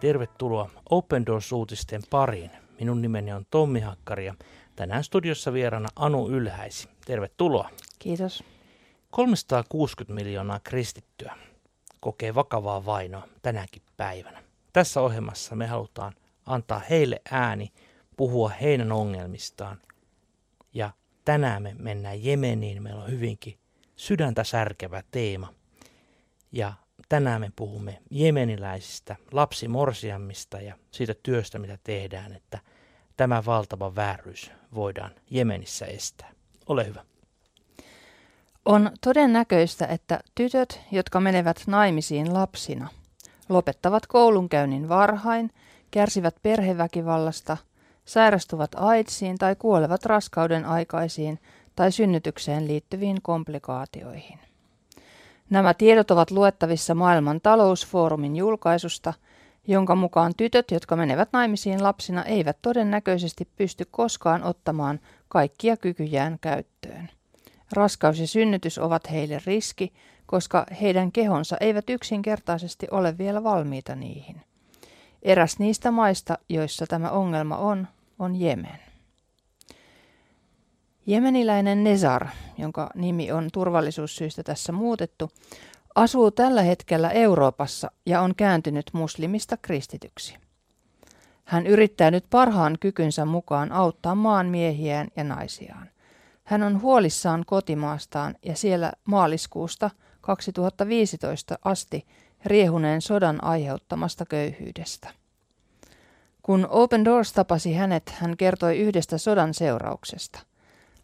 [0.00, 2.50] Tervetuloa Open Doors-uutisten pariin.
[2.80, 4.34] Minun nimeni on Tommi Hakkari ja
[4.76, 6.88] tänään studiossa vieraana Anu Ylhäisi.
[7.06, 7.70] Tervetuloa.
[7.98, 8.44] Kiitos.
[9.10, 11.36] 360 miljoonaa kristittyä
[12.00, 14.42] kokee vakavaa vainoa tänäkin päivänä.
[14.72, 16.12] Tässä ohjelmassa me halutaan
[16.46, 17.72] antaa heille ääni,
[18.16, 19.80] puhua heidän ongelmistaan.
[20.74, 20.90] Ja
[21.24, 22.82] tänään me mennään Jemeniin.
[22.82, 23.58] Meillä on hyvinkin
[23.96, 25.54] sydäntä särkevä teema.
[26.52, 26.72] Ja
[27.08, 32.58] tänään me puhumme jemeniläisistä lapsimorsiammista ja siitä työstä, mitä tehdään, että
[33.16, 36.30] tämä valtava vääryys voidaan Jemenissä estää.
[36.66, 37.04] Ole hyvä.
[38.64, 42.88] On todennäköistä, että tytöt, jotka menevät naimisiin lapsina,
[43.48, 45.50] lopettavat koulunkäynnin varhain,
[45.90, 47.56] kärsivät perheväkivallasta,
[48.04, 51.38] sairastuvat AIDSiin tai kuolevat raskauden aikaisiin
[51.76, 54.45] tai synnytykseen liittyviin komplikaatioihin.
[55.50, 59.14] Nämä tiedot ovat luettavissa maailman talousfoorumin julkaisusta,
[59.66, 67.10] jonka mukaan tytöt, jotka menevät naimisiin lapsina, eivät todennäköisesti pysty koskaan ottamaan kaikkia kykyjään käyttöön.
[67.72, 69.92] Raskaus ja synnytys ovat heille riski,
[70.26, 74.42] koska heidän kehonsa eivät yksinkertaisesti ole vielä valmiita niihin.
[75.22, 77.88] Eräs niistä maista, joissa tämä ongelma on,
[78.18, 78.85] on Jemen.
[81.06, 82.26] Jemeniläinen Nezar,
[82.58, 85.30] jonka nimi on turvallisuussyistä tässä muutettu,
[85.94, 90.36] asuu tällä hetkellä Euroopassa ja on kääntynyt muslimista kristityksi.
[91.44, 95.90] Hän yrittää nyt parhaan kykynsä mukaan auttaa maan miehiään ja naisiaan.
[96.44, 99.90] Hän on huolissaan kotimaastaan ja siellä maaliskuusta
[100.20, 102.06] 2015 asti
[102.44, 105.08] riehuneen sodan aiheuttamasta köyhyydestä.
[106.42, 110.38] Kun Open Doors tapasi hänet, hän kertoi yhdestä sodan seurauksesta.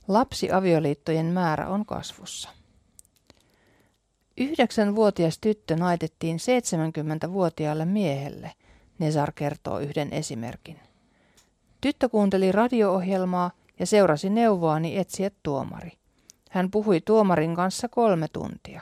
[0.09, 2.49] Lapsiavioliittojen määrä on kasvussa.
[4.37, 8.53] Yhdeksänvuotias tyttö naitettiin 70-vuotiaalle miehelle,
[8.99, 10.81] Nezar kertoo yhden esimerkin.
[11.81, 15.91] Tyttö kuunteli radio-ohjelmaa ja seurasi neuvoani etsiä tuomari.
[16.51, 18.81] Hän puhui tuomarin kanssa kolme tuntia.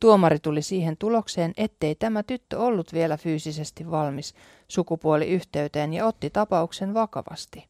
[0.00, 4.34] Tuomari tuli siihen tulokseen, ettei tämä tyttö ollut vielä fyysisesti valmis
[4.68, 7.68] sukupuoliyhteyteen ja otti tapauksen vakavasti.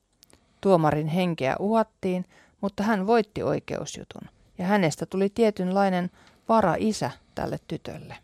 [0.61, 2.25] Tuomarin henkeä uhattiin,
[2.65, 6.11] mutta hän voitti oikeusjutun ja hänestä tuli tietynlainen
[6.49, 8.17] vara-isä tälle tytölle.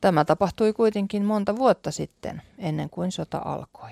[0.00, 3.90] Tämä tapahtui kuitenkin monta vuotta sitten, ennen kuin sota alkoi.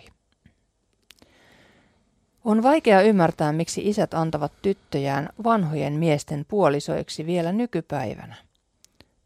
[2.45, 8.37] On vaikea ymmärtää, miksi isät antavat tyttöjään vanhojen miesten puolisoiksi vielä nykypäivänä.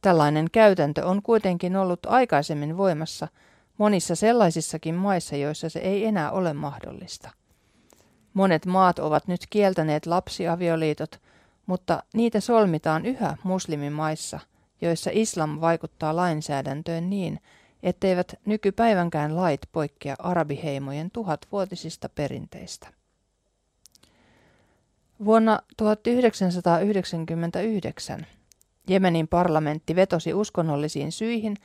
[0.01, 3.29] Tällainen käytäntö on kuitenkin ollut aikaisemmin voimassa
[3.79, 7.44] monissa sellaisissakin maissa, joissa se ei enää ole mahdollista.
[8.35, 11.21] Monet maat ovat nyt kieltäneet lapsiavioliitot,
[11.67, 14.41] mutta niitä solmitaan yhä muslimimaissa,
[14.81, 17.41] joissa islam vaikuttaa lainsäädäntöön niin,
[17.83, 22.89] etteivät nykypäivänkään lait poikkea arabiheimojen tuhatvuotisista perinteistä.
[25.25, 28.27] Vuonna 1999
[28.89, 31.57] Jemenin parlamentti vetosi uskonnollisiin syihin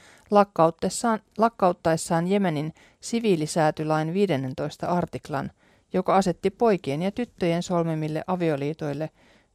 [1.38, 5.52] lakkauttaessaan Jemenin siviilisäätylain 15 artiklan,
[5.94, 9.10] joka asetti poikien ja tyttöjen solmimille avioliitoille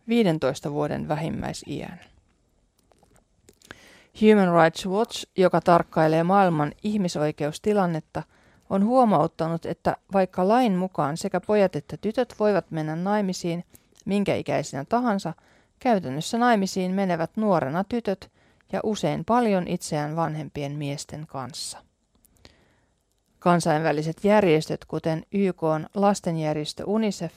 [0.09, 2.01] 15 vuoden vähimmäisiän.
[4.21, 8.23] Human Rights Watch, joka tarkkailee maailman ihmisoikeustilannetta,
[8.71, 13.65] on huomauttanut, että vaikka lain mukaan sekä pojat että tytöt voivat mennä naimisiin
[14.05, 15.35] minkä ikäisinä tahansa–
[15.85, 18.31] Käytännössä naimisiin menevät nuorena tytöt
[18.73, 21.84] ja usein paljon itseään vanhempien miesten kanssa.
[23.45, 25.63] Kansainväliset järjestöt, kuten YK
[25.95, 27.33] lastenjärjestö UNICEF,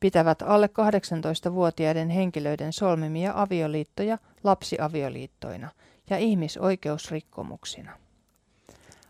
[0.00, 5.70] pitävät alle 18-vuotiaiden henkilöiden solmimia avioliittoja lapsiavioliittoina
[6.10, 7.92] ja ihmisoikeusrikkomuksina.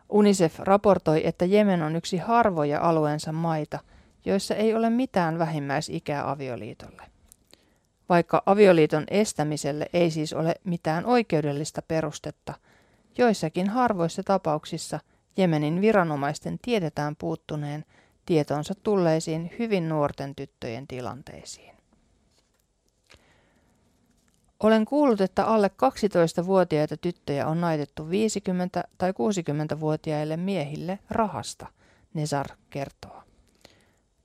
[0.08, 3.78] UNICEF raportoi, että Jemen on yksi harvoja alueensa maita,
[4.24, 7.02] joissa ei ole mitään vähimmäisikää avioliitolle.
[8.08, 12.54] Vaikka avioliiton estämiselle ei siis ole mitään oikeudellista perustetta,
[13.18, 15.00] joissakin harvoissa tapauksissa
[15.38, 17.84] Jemenin viranomaisten tiedetään puuttuneen
[18.26, 21.74] tietonsa tulleisiin hyvin nuorten tyttöjen tilanteisiin.
[24.62, 25.70] Olen kuullut, että alle
[26.42, 28.08] 12-vuotiaita tyttöjä on naitettu 50-
[28.98, 31.66] tai 60-vuotiaille miehille rahasta,
[32.14, 33.22] Nezar kertoo.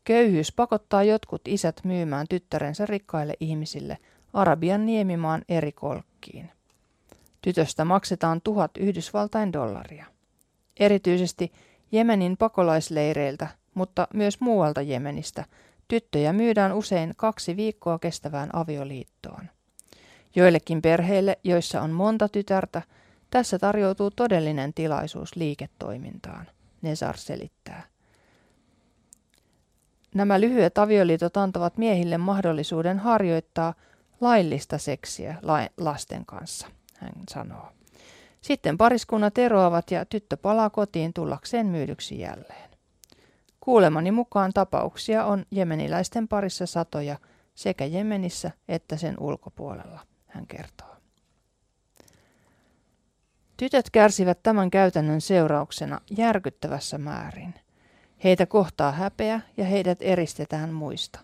[0.03, 3.97] Köyhyys pakottaa jotkut isät myymään tyttärensä rikkaille ihmisille
[4.33, 6.49] Arabian niemimaan eri kolkkiin.
[7.41, 10.12] Tytöstä maksetaan tuhat Yhdysvaltain dollaria.
[10.79, 11.51] Erityisesti
[11.91, 15.45] Jemenin pakolaisleireiltä, mutta myös muualta Jemenistä,
[15.87, 19.49] tyttöjä myydään usein kaksi viikkoa kestävään avioliittoon.
[20.35, 22.81] Joillekin perheille, joissa on monta tytärtä,
[23.33, 26.47] Tässä tarjoutuu todellinen tilaisuus liiketoimintaan,
[26.81, 27.83] Nesar selittää.
[30.15, 33.73] Nämä lyhyet avioliitot antavat miehille mahdollisuuden harjoittaa
[34.21, 35.35] laillista seksiä
[35.77, 36.67] lasten kanssa,
[36.97, 37.71] hän sanoo.
[38.43, 42.69] Sitten pariskunnat eroavat ja tyttö palaa kotiin tullakseen myydyksi jälleen.
[43.59, 47.17] Kuulemani mukaan tapauksia on jemeniläisten parissa satoja
[47.55, 50.95] sekä Jemenissä että sen ulkopuolella, hän kertoo.
[53.57, 57.53] Tytöt kärsivät tämän käytännön seurauksena järkyttävässä määrin.
[58.23, 61.19] Heitä kohtaa häpeä ja heidät eristetään muista.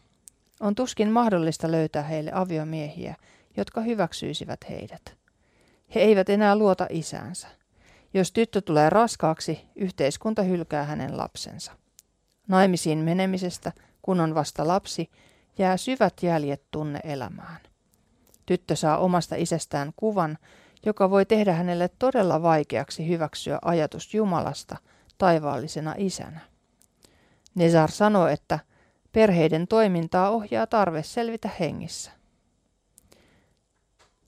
[0.59, 3.15] On tuskin mahdollista löytää heille aviomiehiä,
[3.57, 5.18] jotka hyväksyisivät heidät.
[5.95, 7.47] He eivät enää luota isäänsä.
[8.13, 11.71] Jos tyttö tulee raskaaksi, yhteiskunta hylkää hänen lapsensa.
[12.47, 13.71] Naimisiin menemisestä,
[14.01, 15.09] kun on vasta lapsi,
[15.57, 17.59] jää syvät jäljet tunne elämään.
[18.45, 20.37] Tyttö saa omasta isästään kuvan,
[20.85, 24.77] joka voi tehdä hänelle todella vaikeaksi hyväksyä ajatus Jumalasta
[25.17, 26.39] taivaallisena isänä.
[27.55, 28.59] Nezar sanoo, että
[29.11, 32.18] perheiden toimintaa ohjaa tarve selvitä hengissä.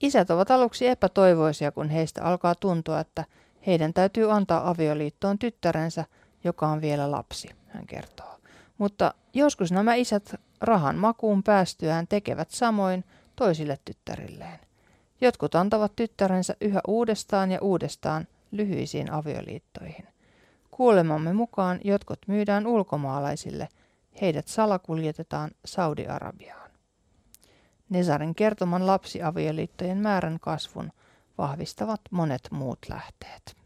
[0.02, 3.24] Isät ovat aluksi epätoivoisia, kun heistä alkaa tuntua, että
[3.66, 6.04] heidän täytyy antaa avioliittoon tyttärensä,
[6.44, 8.38] joka on vielä lapsi, hän kertoo.
[8.78, 13.04] Mutta joskus nämä isät rahan makuun päästyään tekevät samoin
[13.36, 14.58] toisille tyttärilleen.
[15.20, 20.06] Jotkut antavat tyttärensä yhä uudestaan ja uudestaan lyhyisiin avioliittoihin.
[20.70, 23.68] Kuulemamme mukaan jotkut myydään ulkomaalaisille,
[24.20, 26.71] heidät salakuljetetaan Saudi-Arabiaan.
[27.92, 30.92] Nesarin kertoman lapsiavioliittojen määrän kasvun
[31.38, 33.56] vahvistavat monet muut lähteet.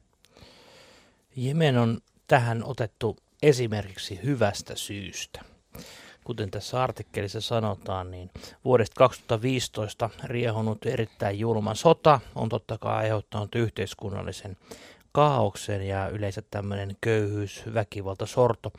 [1.37, 5.41] Jemen on tähän otettu esimerkiksi hyvästä syystä.
[6.25, 8.31] Kuten tässä artikkelissa sanotaan, niin
[8.65, 14.57] vuodesta 2015 riehunut erittäin julma sota on totta kai aiheuttanut yhteiskunnallisen
[15.13, 18.73] kaauksen ja yleensä tämmöinen köyhyys, väkivalta, sorto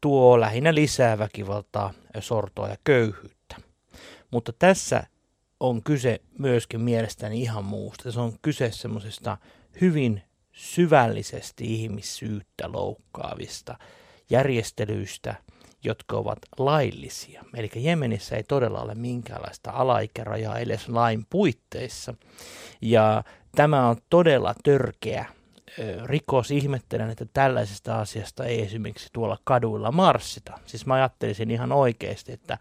[0.00, 3.41] tuo lähinnä lisää väkivaltaa, sortoa ja köyhyyttä.
[4.32, 5.06] Mutta tässä
[5.60, 8.12] on kyse myöskin mielestäni ihan muusta.
[8.12, 9.38] Se on kyse semmoisesta
[9.80, 13.78] hyvin syvällisesti ihmissyyttä loukkaavista
[14.30, 15.34] järjestelyistä,
[15.84, 17.44] jotka ovat laillisia.
[17.54, 22.14] Eli Jemenissä ei todella ole minkäänlaista alaikärajaa edes lain puitteissa.
[22.82, 23.24] Ja
[23.56, 25.26] tämä on todella törkeä
[26.04, 26.50] rikos.
[26.50, 30.58] Ihmettelen, että tällaisesta asiasta ei esimerkiksi tuolla kaduilla marssita.
[30.66, 32.58] Siis mä ajattelisin ihan oikeasti, että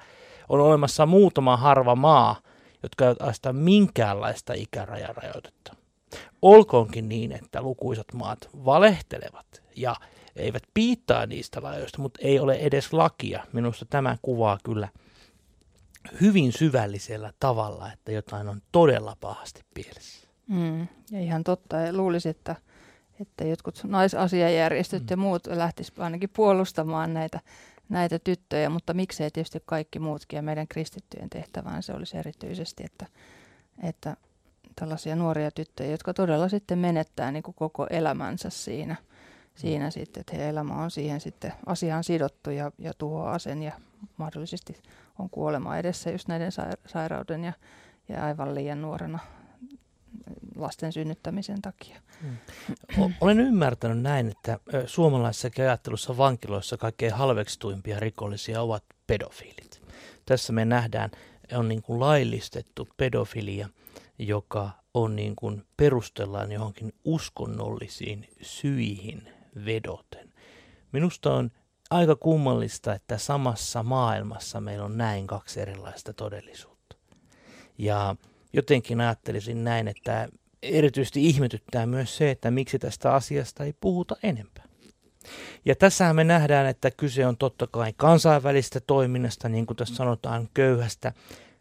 [0.49, 2.41] on olemassa muutama harva maa,
[2.83, 5.75] jotka eivät aseta minkäänlaista ikärajarajoitetta.
[6.41, 9.95] Olkoonkin niin, että lukuisat maat valehtelevat ja
[10.35, 13.43] eivät piittaa niistä rajoista, mutta ei ole edes lakia.
[13.53, 14.87] Minusta tämä kuvaa kyllä
[16.21, 20.27] hyvin syvällisellä tavalla, että jotain on todella pahasti pielessä.
[20.47, 21.75] Mm, ja ihan totta.
[21.77, 22.55] Ja luulisin, että,
[23.21, 25.07] että jotkut naisasiajärjestöt mm.
[25.09, 27.39] ja muut lähtisivät ainakin puolustamaan näitä,
[27.91, 30.37] näitä tyttöjä, mutta miksei tietysti kaikki muutkin.
[30.37, 33.05] Ja meidän kristittyjen tehtävään se olisi erityisesti, että,
[33.83, 34.17] että
[34.75, 38.95] tällaisia nuoria tyttöjä, jotka todella sitten menettää niin kuin koko elämänsä siinä,
[39.55, 39.91] siinä mm.
[39.91, 43.71] sitten, että heidän elämä on siihen sitten asiaan sidottu ja, ja tuhoaa sen ja
[44.17, 44.75] mahdollisesti
[45.19, 46.51] on kuolema edessä just näiden
[46.85, 47.53] sairauden ja,
[48.09, 49.19] ja aivan liian nuorena
[50.61, 52.01] lasten synnyttämisen takia.
[52.21, 53.13] Mm.
[53.21, 59.81] Olen ymmärtänyt näin, että suomalaisessa ajattelussa vankiloissa kaikkein halvekstuimpia rikollisia ovat pedofiilit.
[60.25, 61.11] Tässä me nähdään,
[61.53, 63.69] on niin kuin laillistettu pedofilia–
[64.27, 69.29] joka on niin kuin perustellaan johonkin uskonnollisiin syihin
[69.65, 70.33] vedoten.
[70.91, 71.51] Minusta on
[71.89, 76.95] aika kummallista, että samassa maailmassa meillä on näin kaksi erilaista todellisuutta.
[77.77, 78.15] Ja
[78.53, 80.29] jotenkin ajattelisin näin, että
[80.63, 84.63] erityisesti ihmetyttää myös se, että miksi tästä asiasta ei puhuta enempää.
[85.65, 90.49] Ja tässähän me nähdään, että kyse on totta kai kansainvälistä toiminnasta, niin kuin tässä sanotaan,
[90.53, 91.13] köyhästä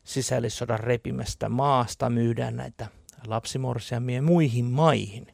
[0.05, 2.87] sisällissodan repimästä maasta myydään näitä
[3.27, 5.27] lapsimorsiamia muihin maihin.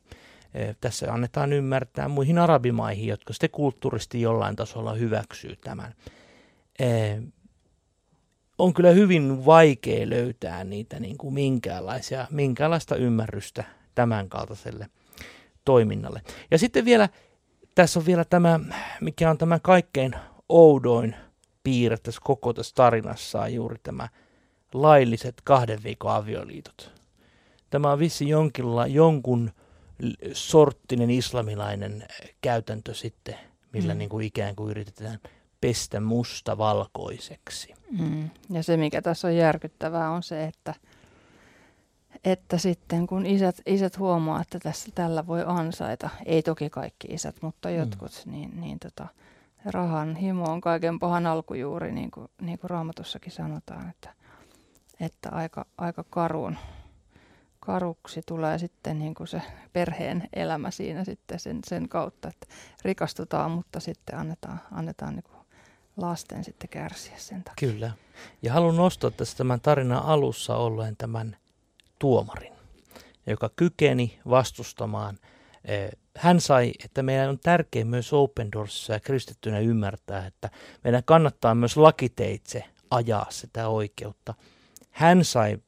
[0.80, 5.94] Tässä annetaan ymmärtää muihin arabimaihin, jotka sitten kulttuuristi jollain tasolla hyväksyy tämän.
[8.58, 14.88] On kyllä hyvin vaikea löytää niitä niin kuin minkäänlaisia, minkäänlaista ymmärrystä tämän kaltaiselle
[15.64, 16.22] toiminnalle.
[16.50, 17.08] Ja sitten vielä,
[17.74, 18.60] tässä on vielä tämä,
[19.00, 20.14] mikä on tämä kaikkein
[20.48, 21.16] oudoin
[21.64, 24.08] piirre tässä koko tässä tarinassa, juuri tämä–
[24.82, 26.92] lailliset kahden viikon avioliitot.
[27.70, 29.50] Tämä on vissi jonkilla, jonkun
[30.32, 32.04] sorttinen islamilainen
[32.40, 33.34] käytäntö sitten,
[33.72, 33.98] millä mm.
[33.98, 35.18] niin kuin ikään kuin yritetään
[35.60, 37.74] pestä musta valkoiseksi.
[37.90, 38.30] Mm.
[38.50, 40.74] Ja se, mikä tässä on järkyttävää, on se, että,
[42.24, 47.36] että sitten kun isät, isät huomaa, että tässä tällä voi ansaita, ei toki kaikki isät,
[47.42, 47.74] mutta mm.
[47.74, 48.32] jotkut, mm.
[48.32, 49.06] niin, niin tota,
[49.64, 54.12] rahan himo on kaiken pahan alkujuuri, niin kuin, niin kuin raamatussakin sanotaan, että,
[55.00, 56.56] että aika, aika karuun,
[57.60, 62.46] karuksi tulee sitten niin kuin se perheen elämä siinä sitten sen, sen kautta, että
[62.82, 65.35] rikastutaan, mutta sitten annetaan, annetaan niin kuin
[65.96, 67.68] lasten sitten kärsiä sen takia.
[67.68, 67.90] Kyllä.
[68.42, 71.36] Ja haluan nostaa tässä tämän tarinan alussa olleen tämän
[71.98, 72.52] tuomarin,
[73.26, 75.18] joka kykeni vastustamaan.
[75.64, 80.50] Eh, hän sai, että meidän on tärkeää myös Open Doorsissa ja kristittynä ymmärtää, että
[80.84, 84.34] meidän kannattaa myös lakiteitse ajaa sitä oikeutta.
[84.90, 85.58] Hän sai,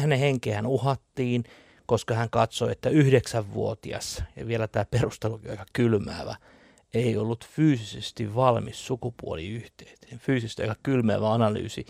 [0.00, 1.44] hänen henkeään uhattiin,
[1.86, 6.36] koska hän katsoi, että yhdeksänvuotias, ja vielä tämä perustelu on aika kylmäävä,
[6.94, 10.18] ei ollut fyysisesti valmis sukupuoliyhteyteen.
[10.18, 11.86] Fyysisesti aika kylmäävä analyysi.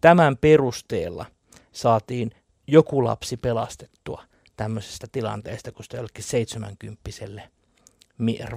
[0.00, 1.26] Tämän perusteella
[1.72, 2.30] saatiin
[2.66, 4.24] joku lapsi pelastettua
[4.56, 7.50] tämmöisestä tilanteesta, kun sitä jollekin seitsemänkymppiselle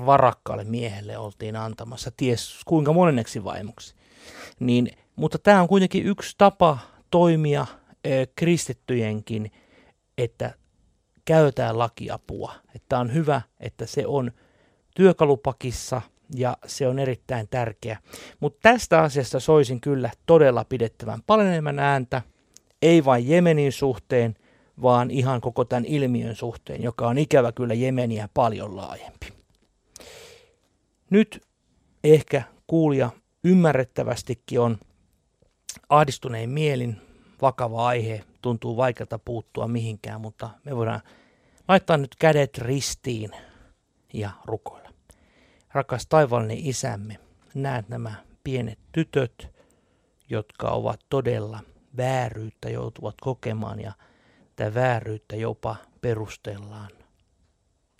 [0.05, 3.95] varakkaalle miehelle oltiin antamassa, ties kuinka monenneksi vaimoksi.
[4.59, 6.77] Niin, mutta tämä on kuitenkin yksi tapa
[7.11, 7.65] toimia
[8.03, 9.51] e, kristittyjenkin,
[10.17, 10.53] että
[11.25, 12.53] käytetään lakiapua.
[12.75, 14.31] Että on hyvä, että se on
[14.95, 16.01] työkalupakissa
[16.35, 17.97] ja se on erittäin tärkeä.
[18.39, 22.21] Mutta tästä asiasta soisin kyllä todella pidettävän paljon enemmän ääntä–
[22.85, 24.35] ei vain Jemenin suhteen,
[24.81, 29.33] vaan ihan koko tämän ilmiön suhteen, joka on ikävä kyllä Jemeniä paljon laajempi.
[31.09, 31.41] Nyt
[32.03, 33.09] ehkä kuulija
[33.43, 34.77] ymmärrettävästikin on
[35.89, 37.01] ahdistunein mielin,
[37.41, 41.01] vakava aihe, tuntuu vaikealta puuttua mihinkään, mutta me voidaan
[41.67, 43.31] laittaa nyt kädet ristiin
[44.13, 44.84] ja rukoilla.
[45.75, 47.19] Rakas taivallinen isämme,
[47.55, 49.49] näet nämä pienet tytöt,
[50.29, 51.59] jotka ovat todella
[51.97, 53.91] vääryyttä joutuvat kokemaan ja
[54.55, 56.89] tätä vääryyttä jopa perustellaan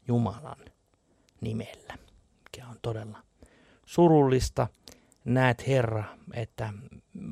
[0.08, 0.66] Jumalan
[1.42, 1.98] nimellä,
[2.44, 3.24] mikä on todella
[3.86, 4.68] surullista.
[5.26, 6.04] Näet Herra,
[6.34, 6.74] että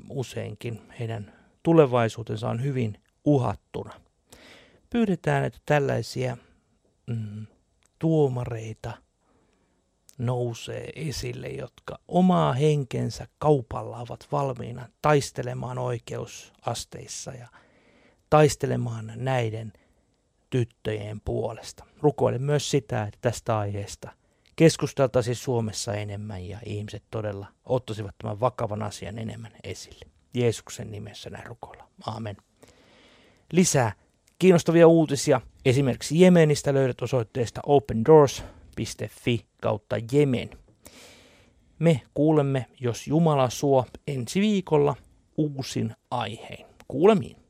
[0.09, 1.33] useinkin heidän
[1.63, 3.93] tulevaisuutensa on hyvin uhattuna.
[4.89, 6.37] Pyydetään, että tällaisia
[7.07, 7.47] mm,
[7.99, 9.02] tuomareita
[10.17, 17.47] nousee esille, jotka omaa henkensä kaupalla ovat valmiina taistelemaan oikeusasteissa ja
[18.29, 19.73] taistelemaan näiden
[20.49, 21.85] tyttöjen puolesta.
[22.01, 24.11] Rukoilen myös sitä, että tästä aiheesta
[24.55, 30.05] keskusteltaisiin Suomessa enemmän ja ihmiset todella ottaisivat tämän vakavan asian enemmän esille.
[30.33, 31.87] Jeesuksen nimessä näin rukoilla.
[32.07, 32.37] Aamen.
[33.51, 33.91] Lisää
[34.39, 38.43] kiinnostavia uutisia esimerkiksi Jemenistä löydät osoitteesta Open Doors
[39.07, 40.49] fi kautta Jemen.
[41.79, 44.95] Me kuulemme, jos Jumala suo ensi viikolla
[45.37, 46.65] uusin aiheen.
[46.87, 47.42] Kuulemiin.